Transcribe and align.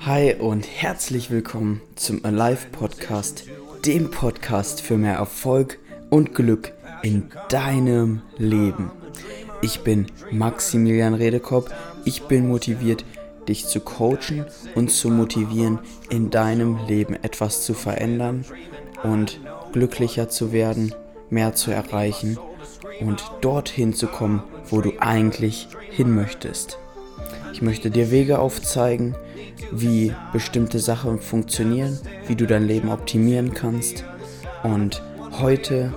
Hi 0.00 0.34
und 0.34 0.66
herzlich 0.66 1.30
willkommen 1.30 1.80
zum 1.96 2.24
Alive 2.24 2.68
Podcast, 2.70 3.44
dem 3.84 4.10
Podcast 4.10 4.80
für 4.80 4.96
mehr 4.96 5.16
Erfolg 5.16 5.78
und 6.10 6.34
Glück 6.34 6.72
in 7.02 7.30
deinem 7.48 8.22
Leben. 8.36 8.92
Ich 9.60 9.80
bin 9.80 10.06
Maximilian 10.30 11.14
Redekopp. 11.14 11.72
Ich 12.04 12.22
bin 12.24 12.48
motiviert, 12.48 13.04
dich 13.48 13.66
zu 13.66 13.80
coachen 13.80 14.46
und 14.74 14.90
zu 14.90 15.10
motivieren, 15.10 15.80
in 16.10 16.30
deinem 16.30 16.78
Leben 16.86 17.14
etwas 17.14 17.64
zu 17.64 17.74
verändern 17.74 18.44
und 19.02 19.40
glücklicher 19.72 20.28
zu 20.28 20.52
werden, 20.52 20.94
mehr 21.30 21.54
zu 21.54 21.72
erreichen 21.72 22.38
und 23.00 23.22
dorthin 23.40 23.94
zu 23.94 24.06
kommen, 24.06 24.42
wo 24.68 24.80
du 24.80 24.92
eigentlich 24.98 25.68
hin 25.90 26.14
möchtest. 26.14 26.78
Ich 27.52 27.62
möchte 27.62 27.90
dir 27.90 28.10
Wege 28.10 28.38
aufzeigen, 28.38 29.14
wie 29.70 30.12
bestimmte 30.32 30.78
Sachen 30.78 31.20
funktionieren, 31.20 31.98
wie 32.26 32.36
du 32.36 32.46
dein 32.46 32.66
Leben 32.66 32.90
optimieren 32.90 33.54
kannst. 33.54 34.04
Und 34.62 35.02
heute 35.40 35.92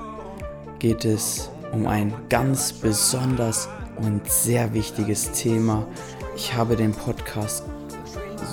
geht 0.80 1.06
es 1.06 1.50
um 1.72 1.88
ein 1.88 2.14
ganz 2.30 2.74
besonders 2.74 3.70
und 3.98 4.30
sehr 4.30 4.74
wichtiges 4.74 5.32
Thema. 5.32 5.88
Ich 6.36 6.54
habe 6.54 6.76
den 6.76 6.92
Podcast 6.92 7.64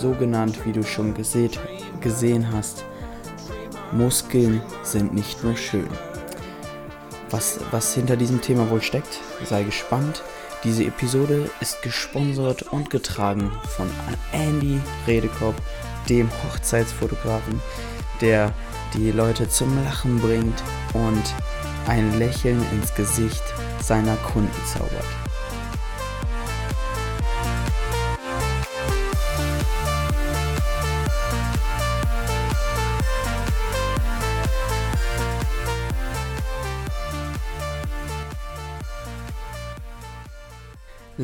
so 0.00 0.12
genannt, 0.12 0.58
wie 0.64 0.72
du 0.72 0.82
schon 0.82 1.14
gesehen, 1.14 2.52
hast. 2.52 2.84
Muskeln 3.92 4.60
sind 4.82 5.14
nicht 5.14 5.44
nur 5.44 5.56
schön. 5.56 5.88
Was, 7.34 7.58
was 7.72 7.92
hinter 7.94 8.16
diesem 8.16 8.40
Thema 8.40 8.70
wohl 8.70 8.80
steckt, 8.80 9.18
sei 9.44 9.64
gespannt. 9.64 10.22
Diese 10.62 10.84
Episode 10.84 11.50
ist 11.60 11.82
gesponsert 11.82 12.62
und 12.62 12.90
getragen 12.90 13.50
von 13.76 13.90
Andy 14.30 14.80
Redekopp, 15.08 15.56
dem 16.08 16.30
Hochzeitsfotografen, 16.44 17.60
der 18.20 18.52
die 18.96 19.10
Leute 19.10 19.48
zum 19.48 19.82
Lachen 19.82 20.20
bringt 20.20 20.62
und 20.92 21.24
ein 21.88 22.16
Lächeln 22.20 22.64
ins 22.70 22.94
Gesicht 22.94 23.42
seiner 23.82 24.14
Kunden 24.18 24.64
zaubert. 24.72 25.33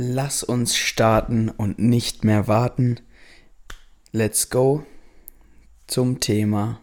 Lass 0.02 0.42
uns 0.42 0.78
starten 0.78 1.50
und 1.50 1.78
nicht 1.78 2.24
mehr 2.24 2.48
warten. 2.48 3.00
Let's 4.12 4.48
go 4.48 4.82
zum 5.86 6.20
Thema 6.20 6.80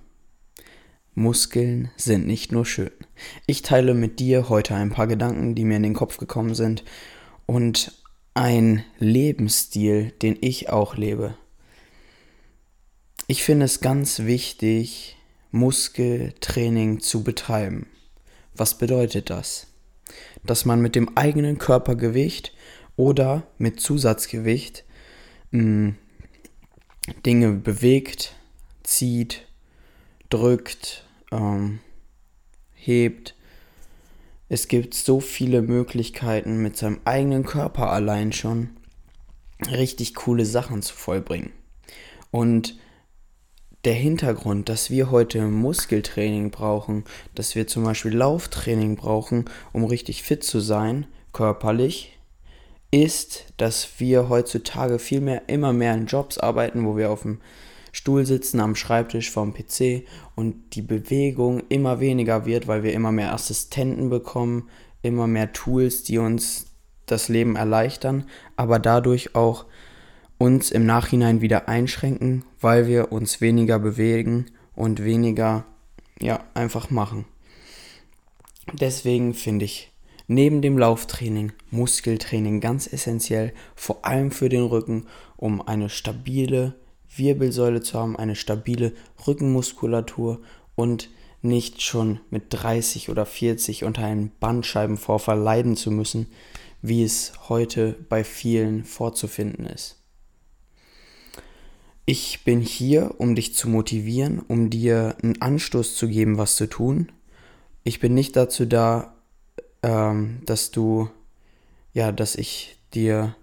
Muskeln 1.16 1.90
sind 1.98 2.28
nicht 2.28 2.52
nur 2.52 2.64
schön. 2.64 2.92
Ich 3.48 3.64
teile 3.64 3.96
mit 3.96 4.20
dir 4.20 4.50
heute 4.50 4.76
ein 4.76 4.92
paar 4.92 5.08
Gedanken, 5.08 5.56
die 5.56 5.66
mir 5.66 5.78
in 5.78 5.82
den 5.82 5.96
Kopf 5.96 6.18
gekommen 6.18 6.54
sind 6.54 6.84
und 7.48 7.92
ein 8.36 8.86
Lebensstil, 9.00 10.12
den 10.22 10.38
ich 10.40 10.70
auch 10.70 10.96
lebe. 10.96 11.36
Ich 13.26 13.44
finde 13.44 13.66
es 13.66 13.80
ganz 13.80 14.20
wichtig, 14.26 15.18
Muskeltraining 15.50 17.00
zu 17.00 17.24
betreiben. 17.24 17.88
Was 18.54 18.78
bedeutet 18.78 19.32
das? 19.32 19.66
Dass 20.44 20.66
man 20.66 20.82
mit 20.82 20.94
dem 20.94 21.18
eigenen 21.18 21.58
Körpergewicht 21.58 22.54
oder 22.98 23.44
mit 23.58 23.80
Zusatzgewicht 23.80 24.84
mh, 25.52 25.62
hm, 25.62 25.96
Dinge 27.26 27.54
bewegt, 27.54 28.36
zieht, 28.84 29.48
drückt, 30.30 31.06
ähm, 31.32 31.80
hebt. 32.74 33.36
Es 34.50 34.68
gibt 34.68 34.94
so 34.94 35.22
viele 35.22 35.62
Möglichkeiten, 35.62 36.62
mit 36.62 36.76
seinem 36.76 37.00
eigenen 37.06 37.46
Körper 37.46 37.92
allein 37.92 38.34
schon 38.34 38.72
richtig 39.72 40.16
coole 40.16 40.46
Sachen 40.46 40.82
zu 40.82 40.94
vollbringen. 40.94 41.52
Und 42.32 42.78
der 43.86 43.94
Hintergrund, 43.94 44.70
dass 44.70 44.90
wir 44.90 45.12
heute 45.12 45.48
Muskeltraining 45.48 46.52
brauchen, 46.52 47.06
dass 47.36 47.56
wir 47.56 47.68
zum 47.68 47.84
Beispiel 47.84 48.16
Lauftraining 48.16 48.96
brauchen, 48.96 49.46
um 49.72 49.86
richtig 49.86 50.24
fit 50.24 50.44
zu 50.44 50.60
sein, 50.60 51.08
körperlich, 51.32 52.17
ist, 52.92 53.46
dass 53.58 54.00
wir 54.00 54.30
heutzutage 54.30 55.00
viel 55.00 55.22
mehr, 55.22 55.50
immer 55.50 55.74
mehr 55.74 55.94
in 55.94 56.06
Jobs 56.06 56.38
arbeiten, 56.38 56.86
wo 56.86 56.96
wir 56.96 57.12
auf 57.12 57.24
dem 57.24 57.40
Stuhl 57.92 58.26
sitzen, 58.26 58.60
am 58.60 58.76
Schreibtisch 58.76 59.32
vorm 59.32 59.54
PC 59.54 60.04
und 60.36 60.76
die 60.76 60.82
Bewegung 60.82 61.64
immer 61.70 62.00
weniger 62.00 62.46
wird, 62.46 62.68
weil 62.68 62.84
wir 62.84 62.94
immer 62.94 63.12
mehr 63.12 63.34
Assistenten 63.34 64.10
bekommen, 64.10 64.70
immer 65.02 65.28
mehr 65.28 65.52
Tools, 65.52 66.04
die 66.04 66.18
uns 66.18 66.68
das 67.06 67.30
Leben 67.30 67.56
erleichtern, 67.56 68.26
aber 68.56 68.80
dadurch 68.80 69.36
auch 69.36 69.66
uns 70.38 70.72
im 70.72 70.86
Nachhinein 70.86 71.42
wieder 71.42 71.68
einschränken, 71.68 72.46
weil 72.62 72.88
wir 72.88 73.12
uns 73.12 73.42
weniger 73.42 73.80
bewegen 73.80 74.48
und 74.76 75.04
weniger, 75.04 75.66
ja, 76.20 76.44
einfach 76.54 76.90
machen. 76.90 77.26
Deswegen 78.74 79.34
finde 79.34 79.66
ich 79.66 79.92
Neben 80.28 80.62
dem 80.62 80.78
Lauftraining, 80.78 81.54
Muskeltraining 81.72 82.60
ganz 82.60 82.92
essentiell, 82.92 83.54
vor 83.76 84.06
allem 84.06 84.32
für 84.32 84.50
den 84.50 84.64
Rücken, 84.64 85.08
um 85.38 85.66
eine 85.66 85.90
stabile 85.90 86.76
Wirbelsäule 87.16 87.82
zu 87.82 87.98
haben, 87.98 88.18
eine 88.18 88.36
stabile 88.36 88.94
Rückenmuskulatur 89.26 90.42
und 90.76 91.10
nicht 91.42 91.82
schon 91.82 92.20
mit 92.30 92.46
30 92.50 93.10
oder 93.10 93.26
40 93.26 93.86
unter 93.86 94.04
einem 94.04 94.32
Bandscheibenvorfall 94.40 95.40
leiden 95.40 95.78
zu 95.78 95.92
müssen, 95.92 96.28
wie 96.82 97.04
es 97.04 97.32
heute 97.48 97.96
bei 98.10 98.24
vielen 98.24 98.84
vorzufinden 98.84 99.66
ist. 99.66 99.96
Ich 102.06 102.44
bin 102.44 102.62
hier, 102.62 103.16
um 103.18 103.36
dich 103.36 103.54
zu 103.54 103.70
motivieren, 103.70 104.40
um 104.40 104.70
dir 104.70 105.16
einen 105.22 105.42
Anstoß 105.42 105.96
zu 105.96 106.08
geben, 106.08 106.38
was 106.38 106.56
zu 106.56 106.68
tun. 106.68 107.12
Ich 107.84 108.00
bin 108.00 108.14
nicht 108.14 108.36
dazu 108.36 108.66
da, 108.66 109.17
ähm, 109.88 110.42
dass 110.46 110.72
du, 110.72 111.10
ja, 111.94 112.12
dass 112.12 112.36
ich 112.36 112.78
dir, 112.94 113.36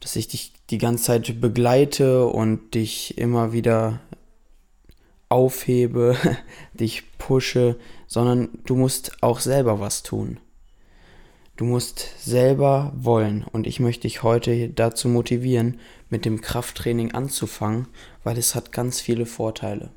dass 0.00 0.16
ich 0.16 0.28
dich 0.28 0.52
die 0.70 0.78
ganze 0.78 1.04
Zeit 1.04 1.40
begleite 1.42 2.26
und 2.26 2.74
dich 2.74 3.18
immer 3.18 3.52
wieder 3.52 4.00
aufhebe, 5.28 6.16
dich 6.72 7.18
pushe, 7.18 7.76
sondern 8.06 8.48
du 8.64 8.74
musst 8.76 9.22
auch 9.22 9.40
selber 9.40 9.78
was 9.78 10.02
tun. 10.02 10.40
Du 11.56 11.66
musst 11.66 12.14
selber 12.18 12.90
wollen 12.96 13.44
und 13.52 13.66
ich 13.66 13.78
möchte 13.78 14.02
dich 14.02 14.22
heute 14.22 14.70
dazu 14.70 15.08
motivieren, 15.08 15.78
mit 16.08 16.24
dem 16.24 16.40
Krafttraining 16.40 17.12
anzufangen, 17.12 17.88
weil 18.24 18.38
es 18.38 18.54
hat 18.54 18.72
ganz 18.72 19.02
viele 19.02 19.26
Vorteile. 19.26 19.90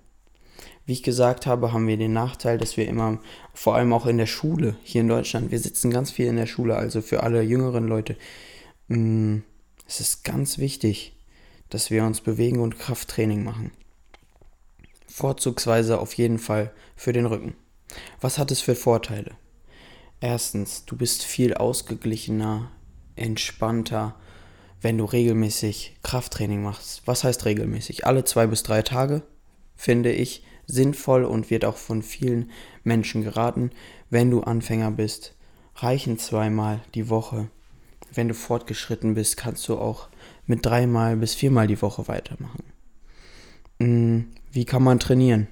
Wie 0.85 0.93
ich 0.93 1.03
gesagt 1.03 1.45
habe, 1.45 1.71
haben 1.71 1.87
wir 1.87 1.97
den 1.97 2.13
Nachteil, 2.13 2.57
dass 2.57 2.75
wir 2.75 2.87
immer, 2.87 3.19
vor 3.53 3.75
allem 3.75 3.93
auch 3.93 4.05
in 4.05 4.17
der 4.17 4.25
Schule 4.25 4.75
hier 4.83 5.01
in 5.01 5.07
Deutschland, 5.07 5.51
wir 5.51 5.59
sitzen 5.59 5.91
ganz 5.91 6.11
viel 6.11 6.27
in 6.27 6.35
der 6.35 6.45
Schule, 6.45 6.75
also 6.75 7.01
für 7.01 7.23
alle 7.23 7.41
jüngeren 7.41 7.87
Leute, 7.87 8.17
mm, 8.89 9.37
es 9.87 10.01
ist 10.01 10.23
ganz 10.23 10.57
wichtig, 10.57 11.15
dass 11.69 11.89
wir 11.89 12.03
uns 12.03 12.21
bewegen 12.21 12.59
und 12.59 12.79
Krafttraining 12.79 13.43
machen. 13.43 13.71
Vorzugsweise 15.07 15.99
auf 15.99 16.13
jeden 16.13 16.39
Fall 16.39 16.71
für 16.95 17.13
den 17.13 17.25
Rücken. 17.25 17.55
Was 18.19 18.37
hat 18.37 18.51
es 18.51 18.61
für 18.61 18.75
Vorteile? 18.75 19.31
Erstens, 20.19 20.85
du 20.85 20.95
bist 20.95 21.23
viel 21.23 21.53
ausgeglichener, 21.53 22.71
entspannter, 23.15 24.15
wenn 24.81 24.97
du 24.97 25.05
regelmäßig 25.05 25.97
Krafttraining 26.03 26.61
machst. 26.61 27.03
Was 27.05 27.23
heißt 27.23 27.45
regelmäßig? 27.45 28.05
Alle 28.05 28.23
zwei 28.23 28.47
bis 28.47 28.63
drei 28.63 28.81
Tage, 28.81 29.23
finde 29.75 30.11
ich, 30.11 30.43
sinnvoll 30.65 31.23
und 31.23 31.49
wird 31.49 31.65
auch 31.65 31.77
von 31.77 32.01
vielen 32.01 32.51
Menschen 32.83 33.23
geraten. 33.23 33.71
Wenn 34.09 34.31
du 34.31 34.41
Anfänger 34.41 34.91
bist, 34.91 35.35
reichen 35.75 36.17
zweimal 36.17 36.81
die 36.95 37.09
Woche. 37.09 37.49
Wenn 38.13 38.27
du 38.27 38.33
fortgeschritten 38.33 39.15
bist, 39.15 39.37
kannst 39.37 39.67
du 39.67 39.77
auch 39.77 40.09
mit 40.45 40.65
dreimal 40.65 41.17
bis 41.17 41.33
viermal 41.33 41.67
die 41.67 41.81
Woche 41.81 42.07
weitermachen. 42.07 42.63
Hm, 43.79 44.27
wie 44.51 44.65
kann 44.65 44.83
man 44.83 44.99
trainieren? 44.99 45.47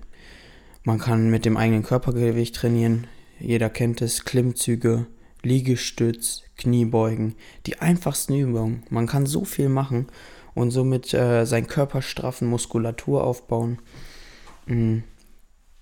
Man 0.84 1.00
kann 1.00 1.30
mit 1.30 1.46
dem 1.46 1.58
eigenen 1.58 1.84
Körpergewicht 1.84 2.56
trainieren. 2.56 3.08
Jeder 3.40 3.70
kennt 3.70 4.02
es. 4.02 4.26
Klimmzüge, 4.26 5.08
Liegestütz, 5.44 6.44
Kniebeugen. 6.58 7.36
Die 7.66 7.80
einfachsten 7.80 8.36
Übungen. 8.36 8.84
Man 8.90 9.08
kann 9.08 9.26
so 9.26 9.46
viel 9.46 9.70
machen 9.70 10.08
und 10.54 10.72
somit 10.72 11.14
äh, 11.14 11.46
seinen 11.46 11.68
Körper 11.68 12.02
straffen, 12.02 12.48
Muskulatur 12.48 13.24
aufbauen. 13.24 13.80
Mhm. 14.66 15.04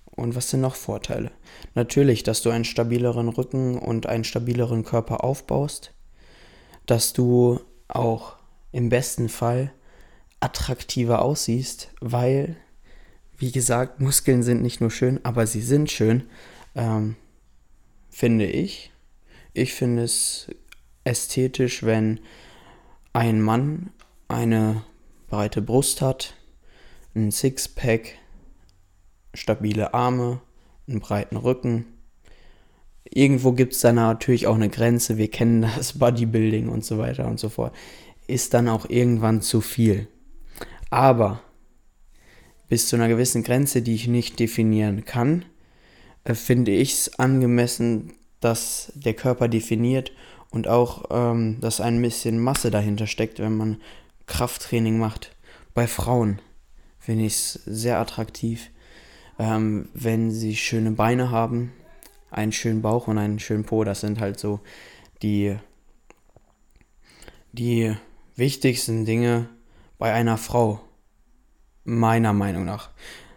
Und 0.06 0.34
was 0.34 0.50
sind 0.50 0.60
noch 0.60 0.74
Vorteile? 0.74 1.30
Natürlich, 1.74 2.22
dass 2.22 2.42
du 2.42 2.50
einen 2.50 2.64
stabileren 2.64 3.28
Rücken 3.28 3.78
und 3.78 4.06
einen 4.06 4.24
stabileren 4.24 4.84
Körper 4.84 5.24
aufbaust, 5.24 5.94
dass 6.86 7.12
du 7.12 7.60
auch 7.88 8.36
im 8.72 8.88
besten 8.88 9.28
Fall 9.28 9.72
attraktiver 10.40 11.22
aussiehst, 11.22 11.90
weil, 12.00 12.56
wie 13.38 13.52
gesagt, 13.52 14.00
Muskeln 14.00 14.42
sind 14.42 14.62
nicht 14.62 14.80
nur 14.80 14.90
schön, 14.90 15.20
aber 15.22 15.46
sie 15.46 15.62
sind 15.62 15.90
schön, 15.90 16.24
ähm, 16.74 17.16
finde 18.10 18.46
ich. 18.46 18.92
Ich 19.52 19.74
finde 19.74 20.04
es 20.04 20.48
ästhetisch, 21.04 21.82
wenn 21.82 22.20
ein 23.12 23.40
Mann 23.40 23.90
eine 24.28 24.84
breite 25.28 25.62
Brust 25.62 26.00
hat, 26.00 26.34
ein 27.14 27.30
Sixpack, 27.30 28.14
stabile 29.34 29.94
Arme, 29.94 30.40
einen 30.88 31.00
breiten 31.00 31.36
Rücken. 31.36 31.86
Irgendwo 33.04 33.52
gibt 33.52 33.72
es 33.74 33.80
da 33.80 33.92
natürlich 33.92 34.46
auch 34.46 34.54
eine 34.54 34.68
Grenze. 34.68 35.18
Wir 35.18 35.30
kennen 35.30 35.62
das 35.76 35.98
Bodybuilding 35.98 36.68
und 36.68 36.84
so 36.84 36.98
weiter 36.98 37.26
und 37.26 37.38
so 37.38 37.48
fort. 37.48 37.74
Ist 38.26 38.54
dann 38.54 38.68
auch 38.68 38.88
irgendwann 38.88 39.42
zu 39.42 39.60
viel. 39.60 40.08
Aber 40.90 41.42
bis 42.68 42.88
zu 42.88 42.96
einer 42.96 43.08
gewissen 43.08 43.42
Grenze, 43.42 43.82
die 43.82 43.94
ich 43.94 44.06
nicht 44.06 44.38
definieren 44.38 45.04
kann, 45.04 45.44
äh, 46.24 46.34
finde 46.34 46.72
ich 46.72 46.92
es 46.92 47.18
angemessen, 47.18 48.12
dass 48.40 48.92
der 48.94 49.14
Körper 49.14 49.48
definiert 49.48 50.12
und 50.50 50.68
auch, 50.68 51.04
ähm, 51.10 51.58
dass 51.60 51.80
ein 51.80 52.00
bisschen 52.00 52.38
Masse 52.38 52.70
dahinter 52.70 53.06
steckt, 53.06 53.38
wenn 53.38 53.56
man 53.56 53.80
Krafttraining 54.26 54.98
macht. 54.98 55.36
Bei 55.74 55.86
Frauen 55.86 56.40
finde 56.98 57.26
ich 57.26 57.34
es 57.34 57.52
sehr 57.66 57.98
attraktiv, 57.98 58.70
ähm, 59.40 59.88
wenn 59.94 60.30
sie 60.30 60.54
schöne 60.54 60.90
Beine 60.90 61.30
haben, 61.30 61.72
einen 62.30 62.52
schönen 62.52 62.82
Bauch 62.82 63.08
und 63.08 63.16
einen 63.16 63.38
schönen 63.38 63.64
Po. 63.64 63.84
Das 63.84 64.02
sind 64.02 64.20
halt 64.20 64.38
so 64.38 64.60
die, 65.22 65.56
die 67.52 67.96
wichtigsten 68.36 69.06
Dinge 69.06 69.48
bei 69.98 70.12
einer 70.12 70.36
Frau, 70.36 70.82
meiner 71.84 72.34
Meinung 72.34 72.66
nach. 72.66 72.90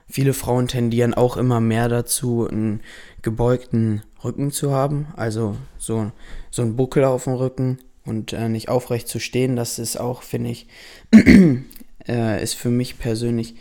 Viele 0.09 0.33
Frauen 0.33 0.67
tendieren 0.67 1.13
auch 1.13 1.37
immer 1.37 1.61
mehr 1.61 1.87
dazu, 1.87 2.47
einen 2.47 2.81
gebeugten 3.21 4.03
Rücken 4.25 4.51
zu 4.51 4.71
haben, 4.71 5.07
also 5.15 5.55
so, 5.77 6.11
so 6.51 6.61
ein 6.63 6.75
Buckel 6.75 7.05
auf 7.05 7.23
dem 7.23 7.33
Rücken 7.33 7.79
und 8.05 8.33
äh, 8.33 8.49
nicht 8.49 8.67
aufrecht 8.67 9.07
zu 9.07 9.19
stehen. 9.19 9.55
Das 9.55 9.79
ist 9.79 9.97
auch, 9.97 10.21
finde 10.21 10.49
ich, 10.49 10.67
äh, 12.07 12.43
ist 12.43 12.55
für 12.55 12.69
mich 12.69 12.99
persönlich 12.99 13.55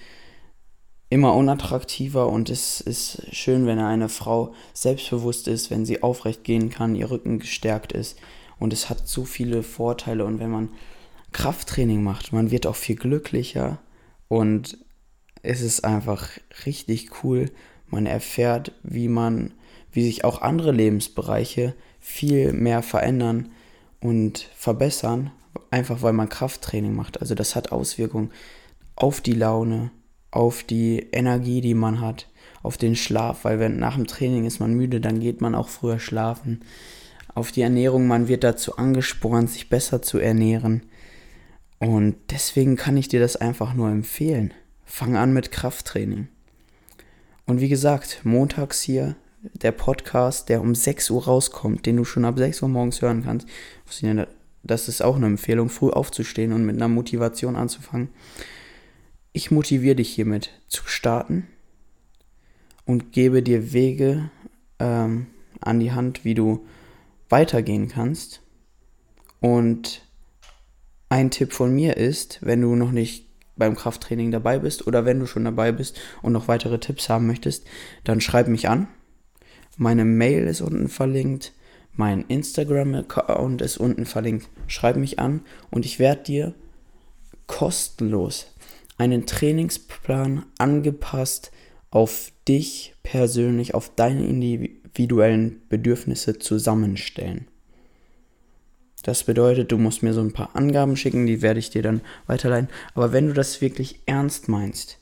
immer 1.12 1.34
unattraktiver 1.34 2.26
und 2.26 2.48
es 2.48 2.80
ist 2.80 3.26
schön, 3.32 3.66
wenn 3.66 3.78
eine 3.78 4.08
Frau 4.08 4.54
selbstbewusst 4.72 5.46
ist, 5.46 5.70
wenn 5.70 5.84
sie 5.84 6.02
aufrecht 6.02 6.42
gehen 6.42 6.70
kann, 6.70 6.94
ihr 6.94 7.10
Rücken 7.10 7.38
gestärkt 7.38 7.92
ist 7.92 8.18
und 8.58 8.72
es 8.72 8.88
hat 8.88 9.06
so 9.06 9.26
viele 9.26 9.62
Vorteile 9.62 10.24
und 10.24 10.40
wenn 10.40 10.50
man 10.50 10.70
Krafttraining 11.32 12.02
macht, 12.02 12.32
man 12.32 12.50
wird 12.50 12.66
auch 12.66 12.76
viel 12.76 12.96
glücklicher 12.96 13.78
und 14.28 14.78
es 15.42 15.60
ist 15.60 15.84
einfach 15.84 16.30
richtig 16.64 17.22
cool. 17.22 17.50
Man 17.88 18.06
erfährt, 18.06 18.72
wie 18.82 19.08
man, 19.08 19.52
wie 19.92 20.04
sich 20.04 20.24
auch 20.24 20.40
andere 20.40 20.72
Lebensbereiche 20.72 21.74
viel 22.00 22.54
mehr 22.54 22.82
verändern 22.82 23.50
und 24.00 24.48
verbessern, 24.56 25.30
einfach 25.70 26.00
weil 26.00 26.14
man 26.14 26.30
Krafttraining 26.30 26.94
macht. 26.94 27.20
Also 27.20 27.34
das 27.34 27.54
hat 27.54 27.70
Auswirkungen 27.70 28.30
auf 28.96 29.20
die 29.20 29.34
Laune, 29.34 29.90
auf 30.32 30.64
die 30.64 31.06
Energie, 31.12 31.60
die 31.60 31.74
man 31.74 32.00
hat, 32.00 32.26
auf 32.64 32.76
den 32.76 32.96
Schlaf, 32.96 33.44
weil 33.44 33.60
wenn 33.60 33.78
nach 33.78 33.94
dem 33.94 34.08
Training 34.08 34.44
ist 34.44 34.58
man 34.58 34.74
müde, 34.74 35.00
dann 35.00 35.20
geht 35.20 35.40
man 35.40 35.54
auch 35.54 35.68
früher 35.68 36.00
schlafen. 36.00 36.62
Auf 37.34 37.52
die 37.52 37.62
Ernährung, 37.62 38.06
man 38.08 38.28
wird 38.28 38.42
dazu 38.42 38.76
angespornt, 38.76 39.50
sich 39.50 39.68
besser 39.68 40.02
zu 40.02 40.18
ernähren. 40.18 40.82
Und 41.78 42.16
deswegen 42.30 42.76
kann 42.76 42.96
ich 42.96 43.08
dir 43.08 43.20
das 43.20 43.36
einfach 43.36 43.74
nur 43.74 43.88
empfehlen. 43.88 44.52
Fang 44.84 45.16
an 45.16 45.32
mit 45.32 45.52
Krafttraining. 45.52 46.28
Und 47.46 47.60
wie 47.60 47.68
gesagt, 47.68 48.20
montags 48.24 48.82
hier 48.82 49.16
der 49.42 49.72
Podcast, 49.72 50.48
der 50.48 50.60
um 50.60 50.74
6 50.74 51.10
Uhr 51.10 51.24
rauskommt, 51.24 51.84
den 51.84 51.96
du 51.96 52.04
schon 52.04 52.24
ab 52.24 52.38
6 52.38 52.62
Uhr 52.62 52.68
morgens 52.68 53.02
hören 53.02 53.24
kannst. 53.24 53.48
Das 54.62 54.88
ist 54.88 55.02
auch 55.02 55.16
eine 55.16 55.26
Empfehlung, 55.26 55.68
früh 55.68 55.90
aufzustehen 55.90 56.52
und 56.52 56.64
mit 56.64 56.76
einer 56.76 56.88
Motivation 56.88 57.56
anzufangen. 57.56 58.10
Ich 59.34 59.50
motiviere 59.50 59.96
dich 59.96 60.10
hiermit 60.10 60.50
zu 60.68 60.82
starten 60.86 61.46
und 62.84 63.12
gebe 63.12 63.42
dir 63.42 63.72
Wege 63.72 64.30
ähm, 64.78 65.28
an 65.60 65.80
die 65.80 65.92
Hand, 65.92 66.26
wie 66.26 66.34
du 66.34 66.66
weitergehen 67.30 67.88
kannst. 67.88 68.42
Und 69.40 70.06
ein 71.08 71.30
Tipp 71.30 71.54
von 71.54 71.74
mir 71.74 71.96
ist, 71.96 72.40
wenn 72.42 72.60
du 72.60 72.76
noch 72.76 72.92
nicht 72.92 73.26
beim 73.56 73.74
Krafttraining 73.74 74.30
dabei 74.32 74.58
bist 74.58 74.86
oder 74.86 75.06
wenn 75.06 75.20
du 75.20 75.26
schon 75.26 75.44
dabei 75.44 75.72
bist 75.72 75.98
und 76.20 76.32
noch 76.32 76.48
weitere 76.48 76.78
Tipps 76.78 77.08
haben 77.08 77.26
möchtest, 77.26 77.66
dann 78.04 78.20
schreib 78.20 78.48
mich 78.48 78.68
an. 78.68 78.86
Meine 79.78 80.04
Mail 80.04 80.46
ist 80.46 80.60
unten 80.60 80.88
verlinkt, 80.88 81.52
mein 81.94 82.26
Instagram-Account 82.28 83.62
ist 83.62 83.78
unten 83.78 84.04
verlinkt. 84.04 84.48
Schreib 84.66 84.96
mich 84.96 85.18
an 85.18 85.40
und 85.70 85.86
ich 85.86 85.98
werde 85.98 86.22
dir 86.22 86.54
kostenlos 87.46 88.51
einen 89.02 89.26
Trainingsplan 89.26 90.44
angepasst 90.58 91.50
auf 91.90 92.30
dich 92.46 92.94
persönlich, 93.02 93.74
auf 93.74 93.92
deine 93.96 94.24
individuellen 94.24 95.60
Bedürfnisse 95.68 96.38
zusammenstellen. 96.38 97.48
Das 99.02 99.24
bedeutet, 99.24 99.72
du 99.72 99.78
musst 99.78 100.04
mir 100.04 100.14
so 100.14 100.20
ein 100.20 100.32
paar 100.32 100.54
Angaben 100.54 100.96
schicken, 100.96 101.26
die 101.26 101.42
werde 101.42 101.58
ich 101.58 101.70
dir 101.70 101.82
dann 101.82 102.00
weiterleiten. 102.28 102.68
Aber 102.94 103.12
wenn 103.12 103.26
du 103.26 103.32
das 103.32 103.60
wirklich 103.60 103.98
ernst 104.06 104.48
meinst, 104.48 104.98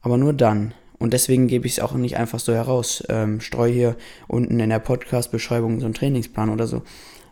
aber 0.00 0.16
nur 0.16 0.32
dann, 0.32 0.72
und 0.98 1.12
deswegen 1.12 1.48
gebe 1.48 1.66
ich 1.66 1.72
es 1.72 1.80
auch 1.80 1.94
nicht 1.94 2.16
einfach 2.16 2.38
so 2.38 2.54
heraus, 2.54 3.02
ähm, 3.08 3.40
streue 3.40 3.72
hier 3.72 3.96
unten 4.28 4.60
in 4.60 4.70
der 4.70 4.78
Podcast-Beschreibung 4.78 5.80
so 5.80 5.86
einen 5.86 5.94
Trainingsplan 5.94 6.50
oder 6.50 6.68
so, 6.68 6.82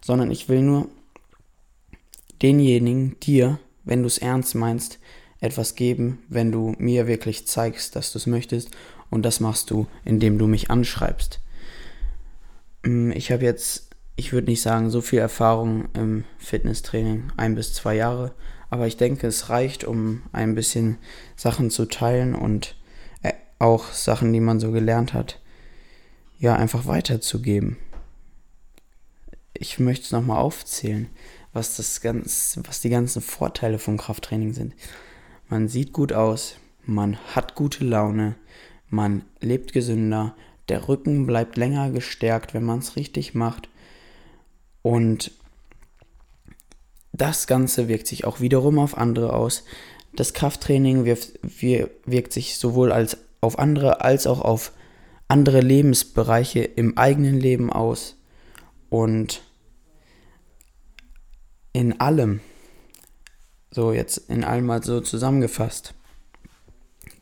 sondern 0.02 0.32
ich 0.32 0.48
will 0.48 0.62
nur 0.62 0.88
denjenigen, 2.42 3.16
dir, 3.20 3.60
wenn 3.84 4.02
du 4.02 4.08
es 4.08 4.18
ernst 4.18 4.56
meinst, 4.56 4.98
etwas 5.44 5.74
geben, 5.74 6.22
wenn 6.28 6.50
du 6.50 6.74
mir 6.78 7.06
wirklich 7.06 7.46
zeigst, 7.46 7.96
dass 7.96 8.12
du 8.12 8.18
es 8.18 8.26
möchtest. 8.26 8.70
Und 9.10 9.22
das 9.22 9.40
machst 9.40 9.70
du, 9.70 9.86
indem 10.04 10.38
du 10.38 10.46
mich 10.46 10.70
anschreibst. 10.70 11.40
Mm, 12.82 13.12
ich 13.12 13.30
habe 13.30 13.44
jetzt 13.44 13.94
ich 14.16 14.32
würde 14.32 14.50
nicht 14.50 14.62
sagen, 14.62 14.90
so 14.90 15.00
viel 15.00 15.18
Erfahrung 15.18 15.88
im 15.94 16.24
Fitnesstraining, 16.38 17.32
ein 17.36 17.54
bis 17.54 17.74
zwei 17.74 17.96
Jahre, 17.96 18.32
aber 18.70 18.86
ich 18.86 18.96
denke, 18.96 19.26
es 19.26 19.50
reicht, 19.50 19.84
um 19.84 20.22
ein 20.32 20.54
bisschen 20.54 20.98
Sachen 21.36 21.70
zu 21.70 21.86
teilen 21.86 22.34
und 22.34 22.76
äh, 23.22 23.32
auch 23.58 23.92
Sachen, 23.92 24.32
die 24.32 24.40
man 24.40 24.60
so 24.60 24.70
gelernt 24.70 25.14
hat, 25.14 25.40
ja, 26.38 26.54
einfach 26.54 26.86
weiterzugeben. 26.86 27.76
Ich 29.52 29.78
möchte 29.78 30.04
es 30.04 30.12
nochmal 30.12 30.40
aufzählen, 30.40 31.08
was, 31.52 31.76
das 31.76 32.00
ganz, 32.00 32.58
was 32.64 32.80
die 32.80 32.90
ganzen 32.90 33.22
Vorteile 33.22 33.78
vom 33.78 33.96
Krafttraining 33.96 34.52
sind. 34.52 34.74
Man 35.48 35.68
sieht 35.68 35.92
gut 35.92 36.12
aus, 36.12 36.56
man 36.84 37.16
hat 37.34 37.54
gute 37.54 37.84
Laune, 37.84 38.36
man 38.88 39.24
lebt 39.40 39.72
gesünder, 39.72 40.34
der 40.68 40.88
Rücken 40.88 41.26
bleibt 41.26 41.56
länger 41.56 41.90
gestärkt, 41.90 42.54
wenn 42.54 42.64
man 42.64 42.78
es 42.78 42.96
richtig 42.96 43.34
macht 43.34 43.68
und 44.82 45.32
das 47.12 47.46
Ganze 47.46 47.88
wirkt 47.88 48.06
sich 48.06 48.24
auch 48.24 48.40
wiederum 48.40 48.78
auf 48.78 48.98
andere 48.98 49.32
aus. 49.32 49.64
Das 50.14 50.34
Krafttraining 50.34 51.04
wirkt, 51.04 51.38
wirkt 52.04 52.32
sich 52.32 52.58
sowohl 52.58 52.92
als 52.92 53.16
auf 53.40 53.58
andere 53.58 54.00
als 54.00 54.26
auch 54.26 54.40
auf 54.40 54.72
andere 55.28 55.60
Lebensbereiche 55.60 56.60
im 56.64 56.98
eigenen 56.98 57.38
Leben 57.38 57.72
aus. 57.72 58.16
Und 58.90 59.42
in 61.72 62.00
allem, 62.00 62.40
so 63.74 63.92
jetzt 63.92 64.18
in 64.28 64.44
allem 64.44 64.66
mal 64.66 64.82
so 64.82 65.00
zusammengefasst, 65.00 65.94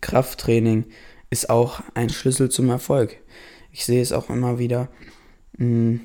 Krafttraining 0.03 0.85
ist 1.31 1.49
auch 1.49 1.81
ein 1.95 2.11
Schlüssel 2.11 2.51
zum 2.51 2.69
Erfolg. 2.69 3.17
Ich 3.71 3.87
sehe 3.87 4.03
es 4.03 4.13
auch 4.13 4.29
immer 4.29 4.59
wieder. 4.59 4.89
Mh, 5.57 5.67
hm, 5.67 6.01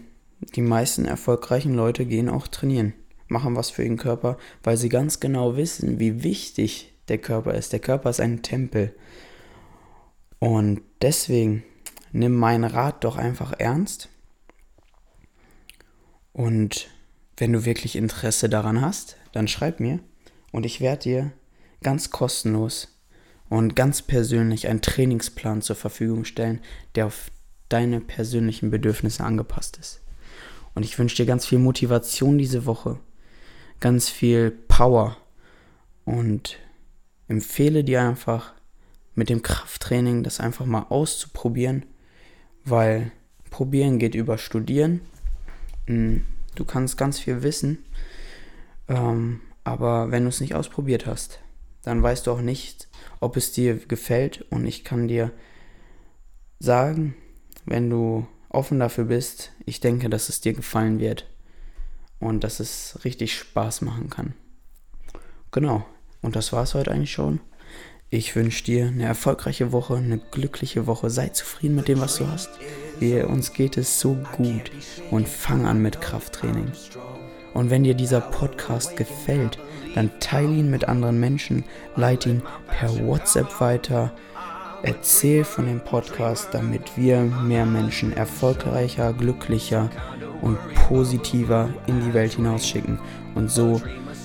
die 0.55 0.61
meisten 0.61 1.05
erfolgreichen 1.05 1.73
Leute 1.73 2.05
gehen 2.05 2.29
auch 2.29 2.47
trainieren, 2.47 2.93
machen 3.27 3.55
was 3.55 3.71
für 3.71 3.83
ihren 3.83 3.97
Körper, 3.97 4.37
weil 4.63 4.77
sie 4.77 4.87
ganz 4.87 5.19
genau 5.19 5.57
wissen, 5.57 5.99
wie 5.99 6.23
wichtig 6.23 6.93
der 7.07 7.17
Körper 7.17 7.55
ist. 7.55 7.73
Der 7.73 7.79
Körper 7.79 8.11
ist 8.11 8.21
ein 8.21 8.43
Tempel. 8.43 8.95
Und 10.39 10.81
deswegen 11.01 11.63
nimm 12.11 12.35
meinen 12.35 12.65
Rat 12.65 13.03
doch 13.03 13.17
einfach 13.17 13.53
ernst. 13.57 14.09
Und 16.33 16.87
wenn 17.35 17.51
du 17.51 17.65
wirklich 17.65 17.95
Interesse 17.95 18.47
daran 18.47 18.79
hast, 18.79 19.17
dann 19.33 19.47
schreib 19.47 19.79
mir 19.79 19.99
und 20.51 20.65
ich 20.65 20.81
werde 20.81 21.03
dir 21.03 21.31
ganz 21.83 22.09
kostenlos 22.09 22.99
und 23.49 23.75
ganz 23.75 24.01
persönlich 24.01 24.67
einen 24.67 24.81
Trainingsplan 24.81 25.61
zur 25.61 25.75
Verfügung 25.75 26.25
stellen, 26.25 26.61
der 26.95 27.07
auf 27.07 27.31
deine 27.69 28.01
persönlichen 28.01 28.71
Bedürfnisse 28.71 29.23
angepasst 29.23 29.77
ist. 29.77 30.01
Und 30.73 30.83
ich 30.83 30.97
wünsche 30.99 31.15
dir 31.15 31.25
ganz 31.25 31.45
viel 31.45 31.59
Motivation 31.59 32.37
diese 32.37 32.65
Woche. 32.65 32.99
ganz 33.79 34.09
viel 34.09 34.49
Power 34.49 35.17
und 36.03 36.57
empfehle 37.27 37.83
dir 37.83 38.01
einfach 38.01 38.53
mit 39.13 39.29
dem 39.29 39.41
Krafttraining 39.41 40.23
das 40.23 40.39
einfach 40.39 40.65
mal 40.65 40.87
auszuprobieren, 40.89 41.85
weil 42.63 43.11
probieren 43.49 43.99
geht 43.99 44.15
über 44.15 44.37
studieren. 44.37 45.01
Hm, 45.85 46.25
du 46.55 46.65
kannst 46.65 46.97
ganz 46.97 47.19
viel 47.19 47.43
wissen, 47.43 47.79
ähm, 48.87 49.41
aber 49.67 50.11
wenn 50.11 50.23
du 50.23 50.29
es 50.29 50.39
nicht 50.39 50.55
ausprobiert 50.55 51.05
hast, 51.05 51.41
dann 51.83 52.01
weißt 52.01 52.25
du 52.25 52.31
auch 52.31 52.39
nicht, 52.39 52.87
ob 53.19 53.35
es 53.35 53.51
dir 53.51 53.75
gefällt. 53.75 54.45
Und 54.49 54.65
ich 54.65 54.85
kann 54.85 55.09
dir 55.09 55.33
sagen, 56.57 57.15
wenn 57.65 57.89
du 57.89 58.25
offen 58.47 58.79
dafür 58.79 59.03
bist, 59.03 59.51
ich 59.65 59.81
denke, 59.81 60.09
dass 60.09 60.29
es 60.29 60.39
dir 60.39 60.53
gefallen 60.53 61.01
wird 61.01 61.29
und 62.19 62.45
dass 62.45 62.61
es 62.61 62.97
richtig 63.03 63.37
Spaß 63.37 63.81
machen 63.81 64.09
kann. 64.09 64.35
Genau, 65.51 65.85
und 66.21 66.37
das 66.37 66.53
war 66.53 66.63
es 66.63 66.73
heute 66.73 66.91
eigentlich 66.91 67.11
schon. 67.11 67.41
Ich 68.09 68.37
wünsche 68.37 68.63
dir 68.63 68.87
eine 68.87 69.03
erfolgreiche 69.03 69.73
Woche, 69.73 69.97
eine 69.97 70.17
glückliche 70.17 70.87
Woche. 70.87 71.09
Sei 71.09 71.27
zufrieden 71.27 71.75
mit 71.75 71.89
dem, 71.89 71.99
was 71.99 72.15
du 72.15 72.27
hast. 72.27 72.51
Wir, 72.99 73.29
uns 73.29 73.51
geht 73.51 73.75
es 73.75 73.99
so 73.99 74.17
gut 74.37 74.71
und 75.11 75.27
fang 75.27 75.65
an 75.65 75.81
mit 75.81 75.99
Krafttraining. 75.99 76.71
Und 77.53 77.69
wenn 77.69 77.83
dir 77.83 77.93
dieser 77.93 78.21
Podcast 78.21 78.95
gefällt, 78.95 79.57
dann 79.95 80.11
teile 80.19 80.53
ihn 80.53 80.69
mit 80.69 80.87
anderen 80.87 81.19
Menschen, 81.19 81.63
leite 81.95 82.29
ihn 82.29 82.43
per 82.67 82.89
WhatsApp 83.05 83.59
weiter, 83.59 84.11
erzähl 84.83 85.43
von 85.43 85.65
dem 85.65 85.79
Podcast, 85.79 86.49
damit 86.51 86.97
wir 86.97 87.21
mehr 87.21 87.65
Menschen 87.65 88.15
erfolgreicher, 88.15 89.13
glücklicher 89.13 89.89
und 90.41 90.57
positiver 90.87 91.69
in 91.87 91.99
die 92.01 92.13
Welt 92.13 92.33
hinausschicken 92.33 92.99
und 93.33 93.49
so 93.49 93.81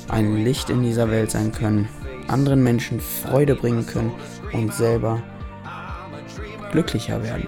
ein 0.09 0.45
Licht 0.45 0.69
in 0.69 0.83
dieser 0.83 1.11
Welt 1.11 1.31
sein 1.31 1.53
können, 1.53 1.89
anderen 2.29 2.63
Menschen 2.63 3.01
Freude 3.01 3.55
bringen 3.55 3.87
können 3.87 4.13
und 4.53 4.75
selber 4.75 5.23
glücklicher 6.71 7.23
werden. 7.23 7.47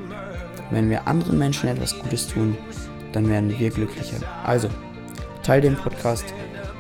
Wenn 0.71 0.88
wir 0.88 1.07
anderen 1.07 1.38
Menschen 1.38 1.69
etwas 1.69 1.99
Gutes 1.99 2.26
tun, 2.26 2.57
dann 3.12 3.28
werden 3.28 3.57
wir 3.59 3.71
glücklicher. 3.71 4.16
Also, 4.45 4.69
teile 5.44 5.62
den 5.62 5.76
Podcast, 5.76 6.24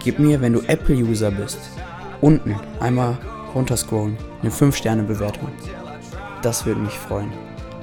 gib 0.02 0.18
mir, 0.18 0.40
wenn 0.40 0.52
du 0.52 0.60
Apple-User 0.62 1.30
bist, 1.30 1.58
unten 2.20 2.56
einmal 2.80 3.18
runterscrollen, 3.54 4.16
eine 4.42 4.50
5-Sterne-Bewertung. 4.50 5.48
Das 6.42 6.66
würde 6.66 6.80
mich 6.80 6.98
freuen. 6.98 7.32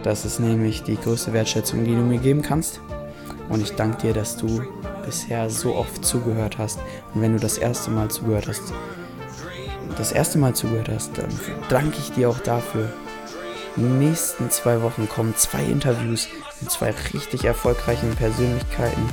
Das 0.04 0.26
ist 0.26 0.40
nämlich 0.40 0.84
die 0.84 0.98
größte 0.98 1.34
Wertschätzung, 1.34 1.86
die 1.86 1.96
du 1.96 2.02
mir 2.02 2.18
geben 2.18 2.42
kannst. 2.42 2.82
Und 3.50 3.62
ich 3.62 3.74
danke 3.74 4.02
dir, 4.02 4.14
dass 4.14 4.38
du 4.38 4.64
bisher 5.06 5.50
so 5.50 5.76
oft 5.76 6.04
zugehört 6.04 6.58
hast. 6.58 6.80
Und 7.14 7.22
wenn 7.22 7.34
du 7.34 7.40
das 7.40 7.58
erste 7.58 7.92
Mal 7.92 8.10
zugehört 8.10 8.48
hast, 8.48 8.74
das 9.98 10.12
erste 10.12 10.38
Mal 10.38 10.56
zugehört 10.56 10.90
hast, 10.90 11.18
dann 11.18 11.30
danke 11.70 11.98
ich 12.00 12.12
dir 12.12 12.30
auch 12.30 12.40
dafür. 12.40 12.90
In 13.78 13.84
den 13.84 14.00
nächsten 14.00 14.50
zwei 14.50 14.82
Wochen 14.82 15.08
kommen 15.08 15.36
zwei 15.36 15.64
Interviews 15.64 16.28
mit 16.60 16.72
zwei 16.72 16.94
richtig 17.14 17.46
erfolgreichen 17.46 18.16
Persönlichkeiten. 18.16 19.10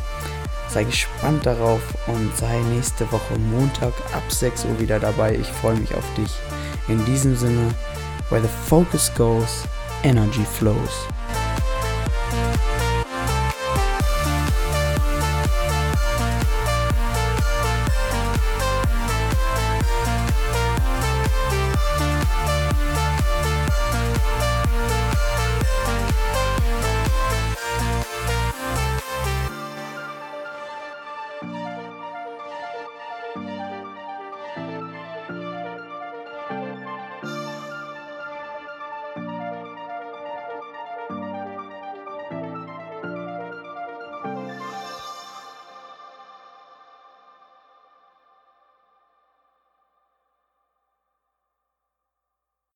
Sei 0.70 0.84
gespannt 0.84 1.46
darauf 1.46 1.80
und 2.06 2.36
sei 2.36 2.60
nächste 2.74 3.10
Woche 3.10 3.38
Montag 3.38 3.94
ab 4.12 4.22
6 4.28 4.66
Uhr 4.66 4.78
wieder 4.78 5.00
dabei. 5.00 5.34
Ich 5.34 5.48
freue 5.48 5.76
mich 5.76 5.94
auf 5.94 6.04
dich. 6.14 6.30
In 6.88 7.04
diesem 7.06 7.36
Sinne, 7.36 7.74
where 8.28 8.42
the 8.42 8.48
focus 8.66 9.10
goes, 9.16 9.64
energy 10.02 10.44
flows. 10.44 11.08